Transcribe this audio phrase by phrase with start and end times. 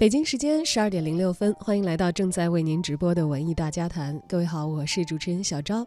[0.00, 4.18] 北京时间十二点零六分，欢迎来到正在为您直播的文艺大家谈。
[4.26, 5.86] 各位好，我是主持人小昭。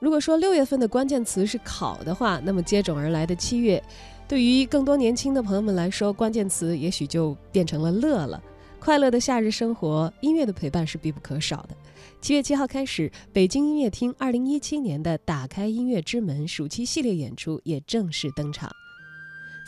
[0.00, 3.80] 如果说六月份的关键词是考的话，那么接踵而来的七月，
[4.26, 8.42] 对于更多年轻的朋友们来说，关键词也许就变成了乐了。
[8.80, 11.76] 快乐的夏日生活，音乐的陪伴是必不可少的。
[12.20, 18.68] 七月七号开始，北京音乐厅二零一七年的“打开音乐之门”暑期系列演出也正式登场。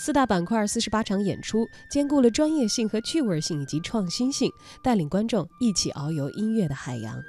[0.04, 4.50] 四大板块、四十八场演出，兼顾了专业性和趣味性以及创新性，
[4.82, 7.22] 带领观众一起遨游音乐的海洋。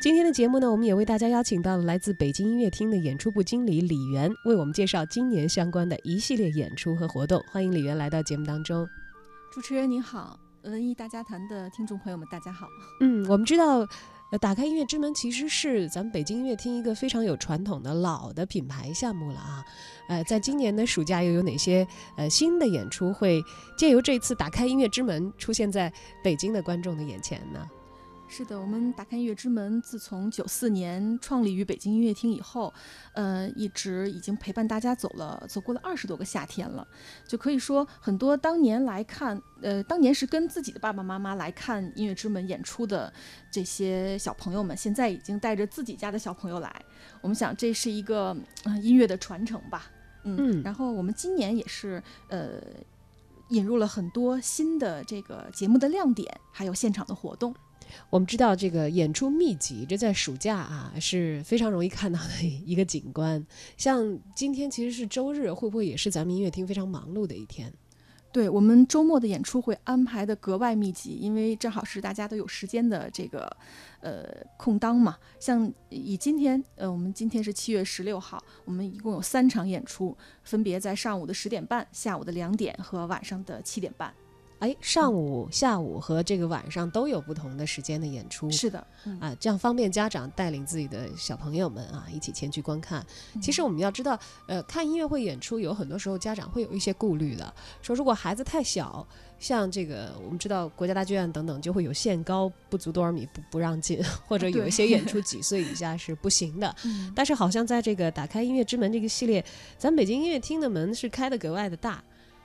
[0.00, 7.42] 今天的节目呢，我们也为大家邀请到了来自北京音乐厅的演出部经理李源，为我们介绍今年相关的一系列演出和活动。
[7.50, 8.86] 欢迎李源来到节目当中。
[9.52, 12.68] 主持人您好，文艺大家谈的听众朋友们大家好。
[13.00, 13.84] 嗯，我们知道。
[14.38, 19.64] 打开音乐之门其实是咱们北京音乐厅一个非常有传统的老的品牌项目了啊，
[20.08, 23.42] 呃，在今年的暑假又有哪些呃新的演出会
[23.76, 27.68] 借由这次打开音乐之门出现在北京的观众的眼前呢？
[28.26, 32.72] 是的，我们打开音乐之门，自从九四年创立于北京音乐厅以后，
[33.12, 36.84] 呃，一直已经陪伴大家走了走过了二十多个夏天了，
[37.28, 43.12] 就可以说很多当年来看，呃，当年是跟自己的爸爸妈妈来看音乐之门演出的
[43.52, 46.84] 这些小朋友们，现在已经带着自己家的小朋友来，
[47.20, 48.36] 我们想这是一个
[48.82, 49.86] 音乐的传承吧，
[50.24, 52.60] 嗯，然后我们今年也是呃
[53.50, 57.54] 引入了很多新的这个节目的亮点，还有现场的活动。
[58.10, 63.44] 我们知道这个演出密集，这在暑假啊是非常容易看到的一个景观。
[63.76, 67.72] 像今天其实是周日，会不会也是咱们音乐厅非常忙碌的一天？
[68.32, 73.56] 对我们周末的演出会安排的格外密集，因为正好是大家都有时间的这个
[74.00, 74.24] 呃
[74.56, 75.16] 空档嘛。
[75.38, 84.12] 像以今天，呃，我们今天是七月十六号，我们一共有三场演出，分别在上午的十点半、下午的两点和晚上的七点半。
[84.64, 88.78] 哎，上午、下午和这个晚上都有不同的时间的演出，是的，
[89.20, 93.04] 啊，这样方便家长带领自己的小朋友们啊一起前去观看。
[93.42, 97.52] 其实我们要知道，呃，看音乐会演出有很多时候家长会有一些顾虑的，
[97.82, 99.06] 说如果孩子太小，
[99.38, 106.74] 像这个我们知道国家大剧院等等就会有限高不足多少米不不让进，或者有一些演 出几岁以下是不行的。
[107.14, 109.44] 但是好像在这个打开音乐之门这个系列，
[109.76, 112.02] 咱北京音乐厅的门是开的格外的大。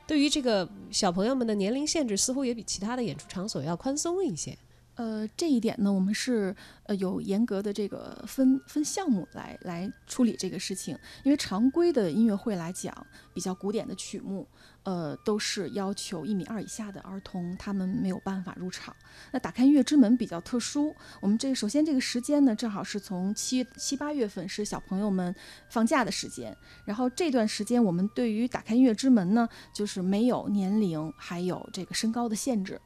[0.10, 4.58] 对于这个小朋友们的年龄限制，似乎也比其他的演出场所要宽松一些。
[4.96, 6.54] 呃，这一点呢，我们是
[6.88, 13.06] 呃有严格的这个分分项目来来处理这个事情，因为常规的音乐会来讲，
[13.36, 14.48] 比较古典的曲目。
[14.90, 18.96] 呃，都是要求一米二以下的儿童，他们没有办法入场。
[19.32, 25.36] 那打开音乐之门比较特殊，我们这首先这个时间呢，正好是从七七八月份是小朋友们
[25.70, 32.82] 放假的时间，然后这段时间我们对于打开音乐之门呢，就是没有年龄还有这个身高的限制，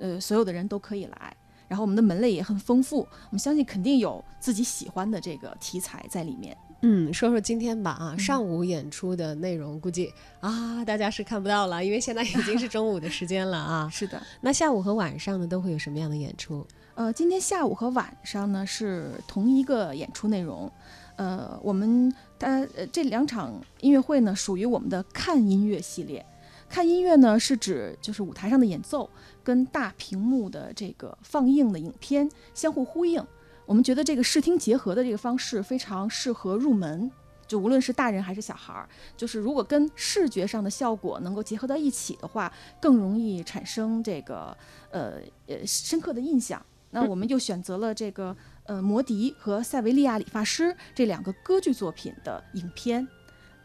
[0.00, 1.36] 呃，所有的人都可以来。
[1.68, 6.56] 然后我们的门类也很丰富，我们相信肯定有自己喜欢的这个题材在里面。
[6.86, 13.88] 嗯，说说今天吧啊，上午演出的内容估计啊大家是看不到了，因为现在已经是中午的时间了啊。
[13.90, 16.66] 是的，那下午和晚上呢都会有什么样的演出？
[16.94, 20.70] 呃，今天下午和晚上呢是同一个演出内容。
[21.16, 26.22] 呃，我们它呃这两场音乐会呢属于我们的看音乐系列。
[26.68, 29.08] 看音乐呢是指就是舞台上的演奏
[29.42, 33.24] 跟大屏幕的这个放映的影片相互呼应。
[33.66, 37.10] 我们觉得这个视听结合的这个方式非常适合入门，
[37.46, 44.56] 就无论是大人还是小孩儿，就是如果跟视觉上的效果能够结合到一起的话，更容易产生这个
[44.90, 45.14] 呃
[45.46, 46.64] 呃深刻的印象。
[46.90, 53.06] 那我们又选择了这个呃摩笛和塞维利亚理发师这两个歌剧作品的影片，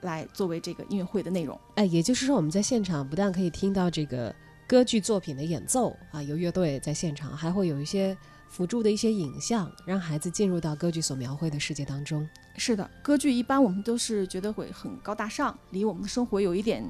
[0.02, 1.60] 来作为这个音乐会的内容。
[1.76, 4.34] 哎，也就是说我们在现场不但可以听到这个
[4.68, 8.18] 歌剧作品的演奏啊，有乐队在现场，还会有一些。
[8.50, 12.28] 辅助的一些影像，让孩子进入到歌剧所描绘的世界当中。
[12.58, 16.84] 是的，歌剧一般我们都是觉得会很高大上，离我们的生活有一点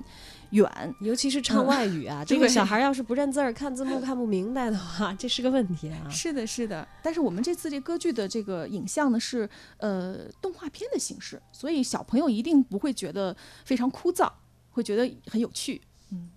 [0.49, 6.01] 远，尤其是唱外语啊，这个小孩要是不认字儿、看字幕看不明白的话，这是个问题啊。
[6.09, 6.87] 是的，是的。
[7.03, 9.47] 但是我们这次这歌剧的这个影像呢，是
[9.77, 14.31] 呃动画片的形式，所以小朋友一定不会觉得非常枯燥，
[14.71, 15.81] 会觉得很有趣。
[16.11, 16.31] 嗯。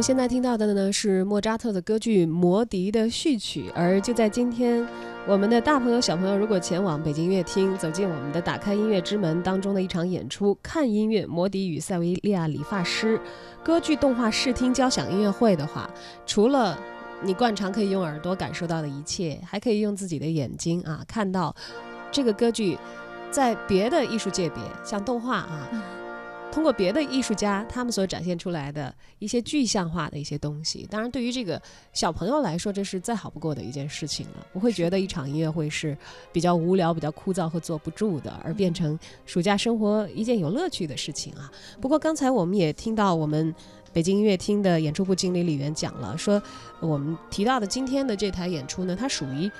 [0.00, 4.86] 现在听到的呢是莫扎特的歌剧《魔笛》的序曲，而就在今天，
[5.26, 13.18] 我们的大朋友小朋友如果前往北京音乐厅，走进我们的“打开音乐之门”当中的一场演出——看音乐《魔笛与塞维利亚理发师》
[13.62, 15.88] 歌剧动画视听交响音乐会的话，
[16.24, 16.78] 除了
[17.22, 21.54] 你惯常可以用耳朵感受到的一切，还可以用自己的眼睛啊看到
[22.10, 22.78] 这个歌剧
[23.30, 25.68] 在别的艺术界别，像动画啊。
[26.52, 31.60] 通过别的艺术家他们所展现出来的一些具象化的一些东西，当然对于这个
[31.92, 34.46] 小朋友来说，这是再好不过的一件事情了。
[34.52, 35.96] 不会觉得一场音乐会是
[36.32, 41.50] 比较无聊、比较枯燥和坐不住的，而变成暑假生活一件有乐趣的事情啊。
[41.80, 43.54] 不过刚才我们也听到我们
[43.92, 46.42] 北京音乐厅的演出部经理李源讲了，说
[46.80, 49.50] 我们提到的今天的这台演出呢，它属于。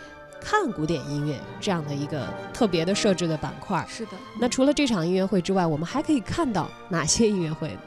[0.41, 4.13] 看古典音乐这样的一个特别的设置的板块，是的。
[4.39, 7.81] 那除了这场音乐会之外，我们还可以看到哪些音乐会呢？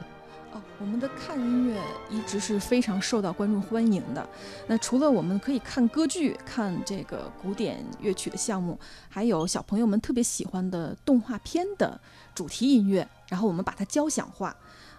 [0.52, 4.26] 哦，我们的看音乐一直是非常受到观众欢迎的。
[4.68, 8.78] 那除了我们可以看歌剧、看这个古典乐曲的项目，
[9.08, 12.00] 还有小朋友们特别喜欢的动画片的
[12.34, 14.56] 主题音乐，然后我们把它交响化。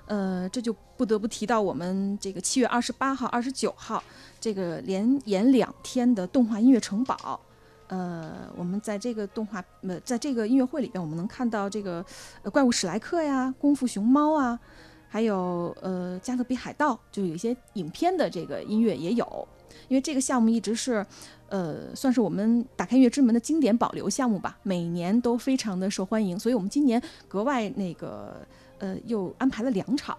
[0.07, 4.03] 呃，这就不得不提到我们这个七月二十八号、二十九号
[4.39, 7.39] 这个连演两天的动画音乐城堡。
[7.87, 12.05] 呃，我们在这个动画呃，在这个音乐会里边，我们能看到这个
[12.43, 14.59] 呃怪物史莱克呀、功夫熊猫啊，
[15.07, 19.47] 还有呃加勒比海盗，就有一些影片的这个音乐也有。
[19.87, 21.05] 因为这个项目一直是
[21.49, 28.45] 呃算是我们打开音乐之门的经典保留项目吧，每年都非常的受欢迎，所以我们今年格外那个。
[28.77, 30.17] 呃，又安排了两场。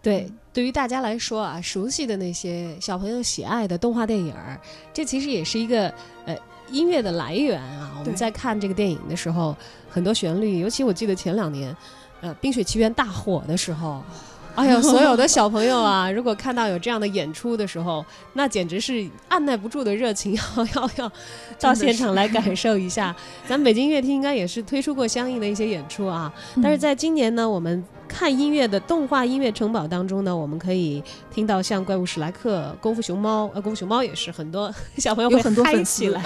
[0.00, 4.32] 对，对于大家来说啊，熟悉的那些小朋友喜爱的动画电影，
[4.94, 5.92] 这其实也是一个
[6.24, 6.38] 呃
[6.70, 7.92] 音乐的来源啊。
[7.98, 9.56] 我们在看这个电影的时候，
[9.88, 11.76] 很多旋律，尤其我记得前两年，
[12.20, 14.02] 呃，《冰雪奇缘》大火的时候。
[14.60, 21.12] 哎呦，所有的小朋友啊， 如果看到有这样的演出的时候，那简直是按耐不住的热情，要要要
[21.60, 23.14] 到现场来感受一下。
[23.46, 26.32] 咱们北京音乐厅应该也是推出过相应的一些演出啊。
[26.62, 36.22] 但是在今年呢，我们看音乐的动画音乐城堡当中呢，我们可以听到像《怪物史莱克》《功夫熊猫》呃，《功夫熊猫》也是很多小朋友会嗨起来，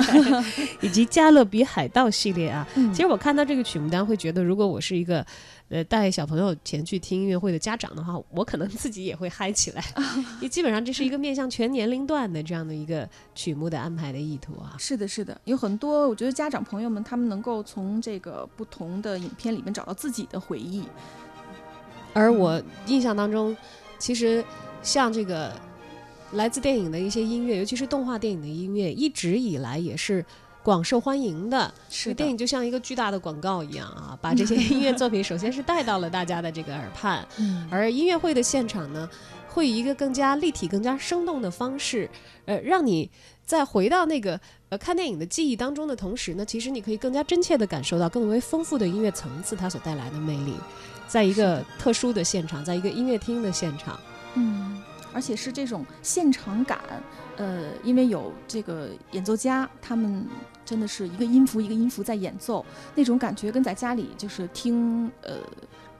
[0.81, 2.66] 以及《加勒比海盗》系列啊。
[2.93, 5.26] 其实我看到这个曲目单，会觉得如果我是一个。
[5.71, 14.75] 呃，带小朋友前去听音乐会的家长的话，我可能自己也会嗨起来，因为基本上这是一个面向全年龄段的这样的一个曲目的安排的意图啊。
[14.81, 20.83] 是的，是的，有很多我觉得家长朋友们他们能够从这个不同的影片里面找到自己的回忆。
[22.12, 23.57] 而我印象当中，
[23.97, 24.45] 其实
[24.83, 25.53] 像这个
[26.33, 30.27] 来自电影的一些音乐，尤其是动画电影的音乐，一直以来也是。
[30.62, 37.26] 广受欢迎的，是电影就像一个巨大的广告一样啊， 把这些音乐作品首先是带到了大家的这个耳畔，
[37.71, 39.09] 而音乐会的现场呢，
[39.49, 42.09] 会以一个更加立体、更加生动的方式，
[42.45, 43.11] 呃，让你
[43.45, 44.38] 在回到那个
[44.69, 50.55] 呃看电影的记忆当中的同时呢，其实你可以更加真切地感受到更为丰富的音乐层次它所带来的魅力，
[51.09, 53.99] 在一个特殊的现场，在一个音乐厅的现场，
[54.35, 54.83] 嗯，
[55.14, 56.79] 而且是这种现场感。
[57.37, 60.26] 呃，因为有这个演奏家，他们
[60.71, 65.39] 真的是一个音符一个音符在演奏，那种感觉跟在家里就是听呃。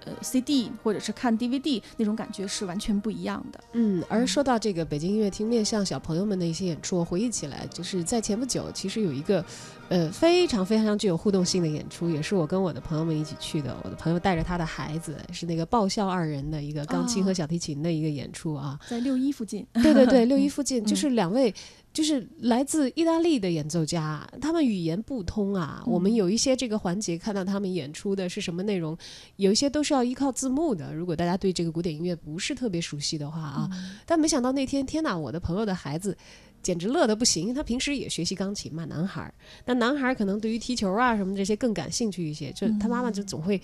[0.07, 3.61] 呃，CD 或者是看 DVD 那种感觉是完全不一样的。
[3.75, 9.45] 嗯，而说到这个北京音乐厅面向小朋友们的一些演出，我回忆起来，就是在前不久，其实有一个
[9.91, 13.77] 呃非常非常具有互动性的演出，也是我跟我的朋友们一起去的。
[13.85, 19.67] 我的朋友带着他的孩子，是那个爆笑二人的一个钢琴和小提琴的一个演出啊，在六一附近。
[19.83, 21.55] 对对对，六一附近就是两位。
[21.93, 25.83] 就是来自意大利的演奏家，他们语言不通啊。
[25.87, 28.97] 我们有一些这个环节看到他们演出的是什么内容，
[29.37, 30.95] 有一些都是要依靠字幕的。
[30.95, 33.71] 如果大家对这个古典音乐不是特别熟悉的话啊，
[34.07, 35.19] 但没想到那天，天哪！
[35.19, 36.17] 我的朋友的孩子
[36.63, 37.53] 简直乐得不行。
[37.53, 39.35] 他平时也学习钢琴嘛，男孩儿。
[39.65, 43.61] 那男孩儿可能对于踢球啊什么这些更感兴趣一些，就他妈妈就总会。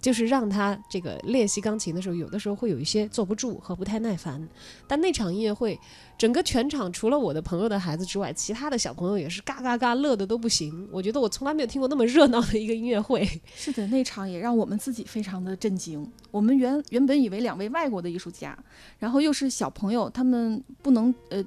[0.00, 4.48] 就是让他这个练习钢琴的时候，有的时候会有一些坐不住和不太耐烦。
[4.86, 5.78] 但那场音乐会，
[6.18, 10.88] 整个全场除了我的朋友的孩子之外，其他的小朋友也是嘎嘎嘎乐的都不行。
[10.90, 13.28] 我觉得我从来没有听过那么热闹的一个音乐会。
[13.54, 16.10] 是的，那场也让我们自己非常的震惊。
[16.30, 18.58] 我们原原本以为两位外国的艺术家，
[18.98, 21.44] 然后又是小朋友，他们不能呃。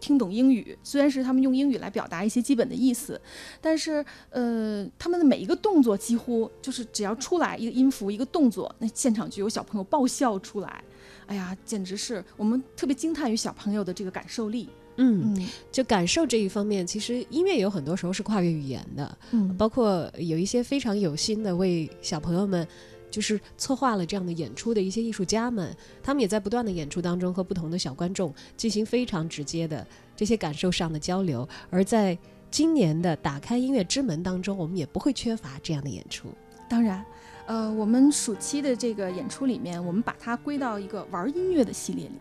[0.00, 3.20] 听懂英语，虽然是他们用英语来表达一些基本的意思，
[3.60, 10.82] 但是呃，他们的每一个动作几乎就是只要出来一个音符一个动作，那现场就有小朋友爆笑出来。
[11.26, 14.68] 哎呀，简直是我们特别惊叹于小朋友的这个感受力。
[14.96, 19.18] 嗯，就感受这一方面，其实音乐有很多时候是跨越语言的。
[19.30, 22.66] 嗯，包括有一些非常有心的为小朋友们。
[23.10, 31.48] 就是策划了这样的演出的一些艺术家们，他们也在不断的演出当中和不同的小观众进行非常直接的这些感受上的交流。
[31.68, 32.16] 而在
[32.50, 36.28] 今年的打开音乐之门当中，我们也不会缺乏这样的演出。
[36.68, 37.04] 当然，
[37.46, 42.14] 呃，我们暑期的这个演出里面，我们把它归到一个玩音乐的系列里。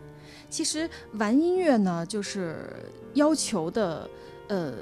[0.50, 2.68] 其实玩音乐呢，就是
[3.14, 4.10] 要求的，
[4.48, 4.74] 呃，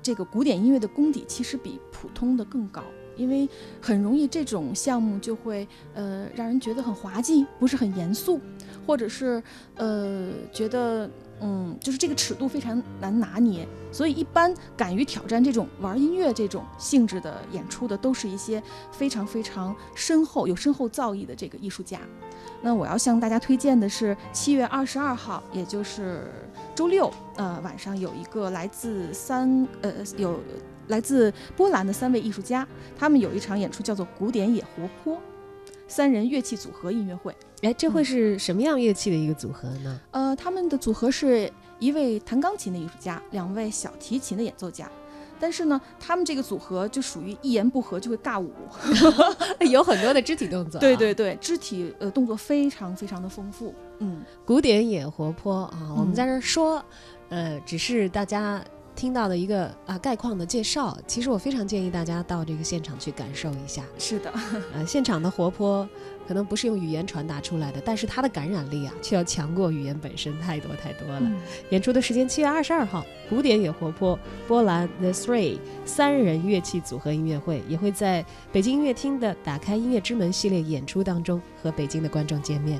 [0.00, 2.84] 这个古典音乐的功底其实比普通的更高，
[3.20, 3.48] 因为
[3.80, 8.40] 很容易这种项目就会呃让人觉得很滑稽，不是很严肃，
[8.86, 9.42] 或者是
[9.76, 11.08] 呃觉得。
[11.42, 18.62] 嗯，就是这个尺度非常难拿捏，所以一般敢于挑战这种玩音乐这种性质的演出的，都是一些
[18.92, 21.98] 非常非常深厚、有深厚造诣的这个艺术家。
[22.60, 26.30] 那我要向大家推荐的是七月二十二号，也就是
[26.74, 30.38] 周六，呃，晚上有一个来自三呃有
[30.90, 32.66] 来自波兰的三位艺术家，
[32.98, 35.18] 他们有一场演出叫做“古典也活泼”。
[35.88, 40.00] 三人乐器组合音乐会，哎，这会是什么样乐器的一个组合呢？
[40.12, 44.88] 呃，他们的组合是一位弹钢琴的艺术家，两位小提琴的演奏家。
[45.40, 48.52] 但是呢，他们这个组合就属于一言不合就会尬舞，
[49.68, 50.78] 有很多的肢体动作。
[50.80, 53.74] 对对对，肢体呃动作非常非常的丰富。
[53.98, 55.94] 嗯，古典也活泼啊。
[55.98, 56.84] 我们在这说，
[57.30, 58.62] 呃，只是大家。
[59.00, 63.82] 听到的一个啊概况的介绍，其实我非常建议大家到这个现场去感受一下。
[63.98, 64.30] 是的，
[64.74, 65.88] 呃，现场的活泼
[66.28, 71.32] 可能不是用语言传达出来的，但是它的感染力啊，却要强过语言本身太多太多了。
[71.70, 82.78] 演出的时间七月二十二号，古典也活泼，波兰 The Three 三人乐器组合音乐会也会在北京音乐厅的“打开音乐之门”系列演出当中和北京的观众见面。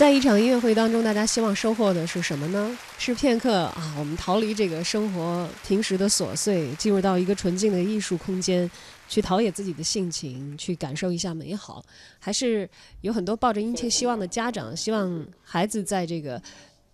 [0.00, 2.74] 在一场音乐会当中，大家希望收获的是什么呢？
[2.96, 8.70] 是片刻啊，我们逃离这个生活平时的琐碎，进入到一个纯净的艺术空间，
[9.10, 11.84] 去陶冶自己的性情，去感受一下美好。
[12.18, 12.66] 还是
[13.02, 16.40] 有很多抱着殷切希望的家长，希望孩子在这个。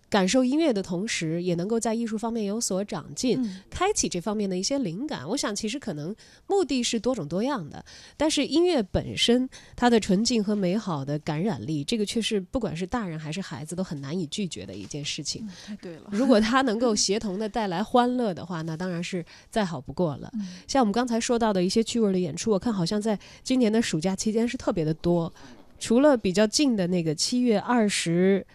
[0.09, 5.27] 感受音乐的同时，也能够在艺术方面有所长进，开启这方面的一些灵感。
[5.27, 6.15] 我想，其实可能
[6.47, 7.83] 目的是多种多样的，
[8.15, 15.45] 但是音乐本身它的纯净和美好的感染力，这个却是不管是大人还是孩子都很难以拒绝的一件事情。
[15.65, 20.31] 太对了，如果它能够协同的带来欢乐的话，那当然是再好不过了。
[20.67, 25.33] 像我们刚才说到的一些趣味的演出，我看好像在今年的暑假期间是特别的多，
[25.79, 28.47] 除了比较近的那个七月二十。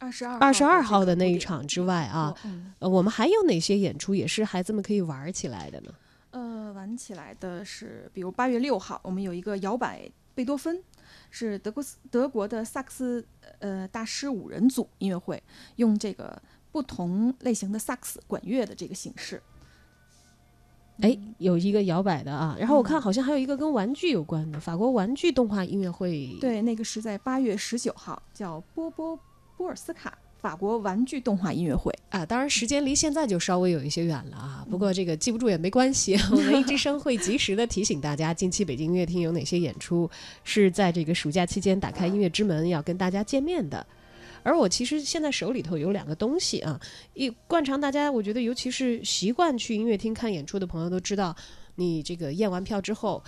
[0.00, 2.34] 二十二二十二号的那一场之外啊，
[2.78, 5.92] 呃，我们还有哪些演出也是孩子们可以玩起来的呢？
[6.30, 10.82] 呃，玩起来的是，比如八月六号，我们有一个摇摆贝多芬，
[11.30, 13.24] 是德国德国的萨克斯
[13.60, 15.40] 呃大师五人组音乐会，
[15.76, 19.40] 用这个不同类型的萨克斯管乐的这个形式。
[21.00, 29.18] 哎，有一个摇摆的啊，然后我看嗯好像还有一个跟玩具有关的法国玩具动画音乐会。，对，那个是在八月十九号，叫波波
[29.56, 31.92] 波尔斯卡法国玩具动画音乐会。
[32.10, 40.08] 啊，当然时间离现在就稍微有一些远了啊，不过这个记不住也没关系，我们一之声会及时的提醒大家，近期北京音乐厅有哪些演出
[40.44, 43.84] 是在这个暑假期间打开音乐之门要跟大家见面的。
[44.44, 46.78] 而我其实现在手里头有两个东西啊，
[47.14, 51.34] 一惯常大家我觉得尤其是习惯去音乐厅看演出的朋友都知道，
[51.76, 53.24] 你这个验完票之后，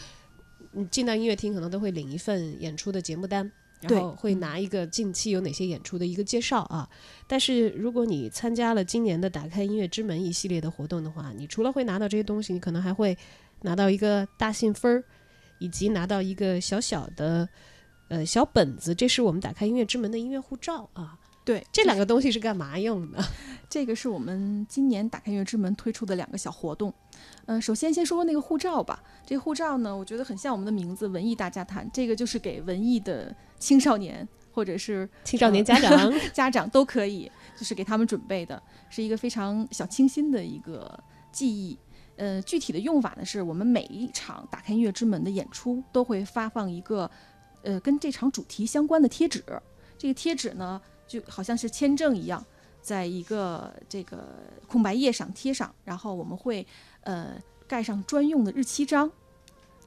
[0.73, 3.51] 你进到音乐厅可能都会领一份演出的节目单。
[3.81, 6.89] 然后会拿一个近期有哪些演出的一个介绍啊，
[7.27, 13.17] 但是如果你参加了今年的打开音乐之门一系列的活动的话，你除了会拿到这些东西，你可能还会
[13.63, 15.05] 拿到一个大信封儿，
[15.59, 17.49] 以及拿到一个小小的
[18.09, 21.19] 呃小本子，这是我们打开音乐之门的音乐护照啊。
[21.47, 23.25] 对，这两个东西是干嘛用的？
[23.71, 26.93] 这个是我们今年打开音乐之门推出的两个小活动。
[27.47, 29.01] 嗯、首先先说说那个护照吧。
[29.25, 40.99] 这个护照呢，我觉得很像我们的名字“文艺大家谈”，这个就是给文艺的青少年或者是 青少年家长， 家长都可以，就是给他们准备的，是一个非常小清新的一个
[41.31, 41.79] 记忆。
[42.17, 47.09] 呃，具体的用法呢，是我们每一场打开音乐之门的演出都会发放一个，
[47.63, 49.45] 呃，跟这场主题相关的贴纸。
[49.99, 52.45] 这个贴纸呢，就好像是签证一样，
[52.83, 54.25] 在一个这个
[54.67, 56.67] 空白页上贴上，然后我们会
[57.03, 57.35] 呃
[57.67, 59.11] 盖上专用的日期章。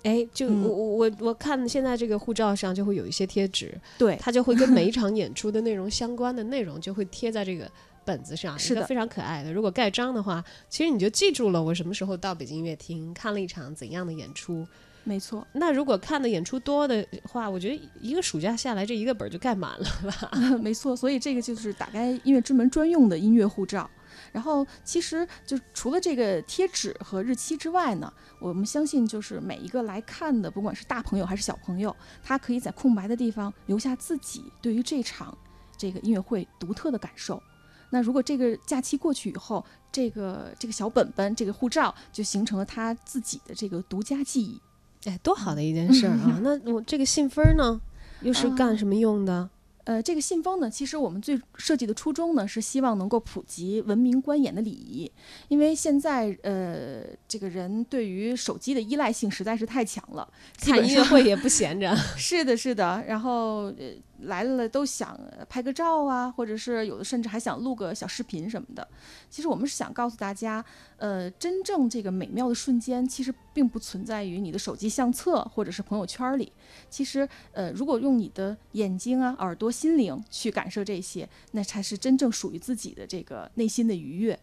[0.04, 7.70] 哎，就嗯我我我我看现在这个护照上就会有一些贴纸，对，它就会跟每一场演出的内容相关的内容就会贴在这个
[8.06, 9.52] 本子上，是的非常可爱的。
[9.52, 14.66] 如果盖章的话，其实你就记住了我什么时候到北京音乐厅看了一场怎样的演出。
[15.04, 15.46] 没错。
[15.54, 20.32] 那如果看的演出多的话，我觉得一个暑假下来这一个本儿就盖满了吧。
[20.62, 23.90] 没错，所以这个就是打开音乐之门专用的音乐护照。
[24.32, 35.36] 然后，其实就除了这个贴纸和日期之外呢，我们相信就是每一个来看的，不管是大朋友还是小朋友，他可以在空白的地方留下自己对于这场
[35.78, 37.42] 这个音乐会独特的感受。
[37.90, 44.62] 那如果这个假期过去以后，这个这个小本本、这个护照就形成了他自己的这个独家记忆。
[45.06, 46.40] 哎，多好的一件事儿啊！
[46.44, 47.80] 那我这个信封呢，
[48.22, 49.50] 又是干什么用的？
[49.86, 55.12] 呃，这个信封呢，其实我们最设计的初衷呢，是希望能够普及文明观演的礼仪，
[55.48, 61.96] 因为现在呃，这个人对于手机的依赖性实在是太强了，基看本音乐会也不闲着。
[62.16, 68.88] 是的，是的，然后呃来了都想拍个照啊，或者是有的甚至还想录个小视频什么的。
[69.30, 70.64] 其实我们是想告诉大家，
[70.98, 76.52] 呃，真正这个美妙的瞬间，其实并不存在于你的手机相册或者是朋友圈里。
[76.90, 84.38] 其实，呃，如果用你的眼睛啊、耳朵、心灵去感受这些，那才是真正属于自己的这个内心的愉悦。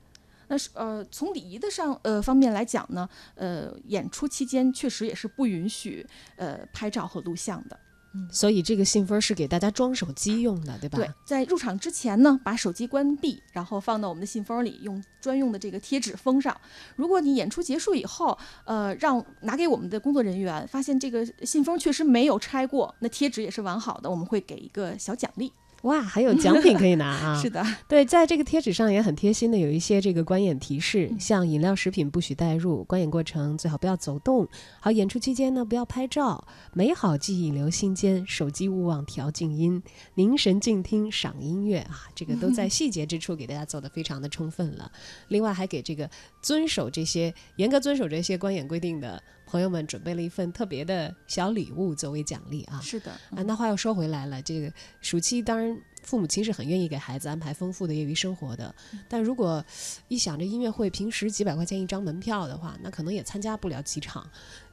[0.48, 7.78] 那是呃，从礼仪的上呃方面来讲呢，呃，演出期间确实也是不允许呃拍照和录像的。
[8.30, 10.98] 所以这个信封是给大家装手机用的，对吧？
[10.98, 16.56] 对，在入场之前呢，把手机关闭，然后放到我们的信封里，用专用的这个贴纸封上。
[16.96, 25.52] 如果你演出结束以后，呃，让拿给我们的工作人员，发现这个信封确实没有拆过，那贴纸也是完好的，我们会给一个小奖励。
[25.82, 27.38] 哇，还有奖品可以拿啊！
[27.42, 34.48] 是的，对，在这个贴纸上也很贴心的有一些这个观演提示，像饮料、食品不许带入，观演过程最好不要走动，
[34.80, 39.80] 好，演出期间呢不要拍照，美好记忆留心间，手机勿忘调静音，
[40.14, 44.90] 凝神静听赏音乐啊，这个都在细节之处给大家做的非常的充分了。
[45.28, 46.10] 另外还给这个
[46.42, 49.22] 遵守这些严格遵守这些观演规定的
[49.56, 52.78] 朋友们准备了一份特别的小礼物作为奖励啊。
[52.82, 58.74] 是的，啊，那话又说回来了，这个暑期当然父母亲是很愿意给孩子安排丰富的业余生活的，
[59.08, 59.64] 但如果
[60.08, 64.28] 一想这音乐会平时几百块钱一张门票的话，那可能也参加不了几场。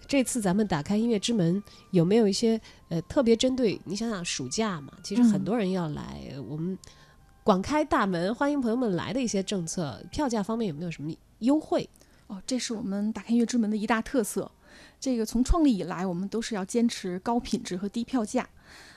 [0.06, 3.80] 这次咱们打开音乐之门，有没有一些呃特别针对？
[3.86, 6.78] 你想想暑假嘛，其实很嗯多人要来，我们
[7.42, 11.90] 广开大门，欢迎朋友们来的一些政策，票价方面有没有什么优惠？
[12.28, 14.50] 哦，这是我们打开音乐之门的一大特色。
[15.00, 18.48] 这个从创立以来，我们都是要坚持高品质和低票价。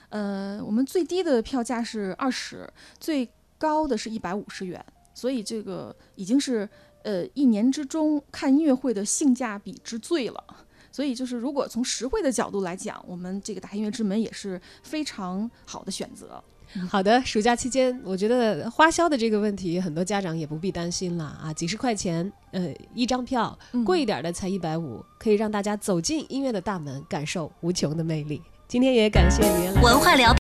[0.09, 2.67] 呃，我们最低的票价是二十，
[2.99, 6.67] 最高的是一百五十元，所以这个已经是
[7.03, 10.43] 呃一年之中看音乐会的性价比之最了。
[10.89, 16.43] 所以就是如果从实惠的角度来讲，我们这个打开音乐之门也是非常好的选择。
[16.89, 28.41] 好的，暑假期间，我觉得花销的这个问题，很多家长也不必担心了啊，几十块钱，呃，一张票，嗯贵一点的才一百五，可以让大家走进音乐的大门，感受无穷的魅力。
[28.67, 29.81] 今天也感谢您来。
[29.81, 30.33] 文化聊